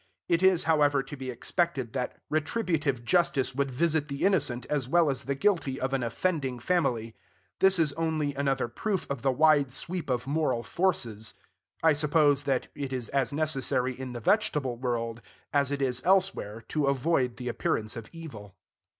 [0.27, 5.11] It is, however, to be expected, that retributive justice would visit the innocent as well
[5.11, 7.15] as the guilty of an offending family.
[7.59, 11.35] This is only another proof of the wide sweep of moral forces.
[11.83, 15.21] I suppose that it is as necessary in the vegetable world
[15.53, 18.55] as it is elsewhere to avoid the appearance of evil.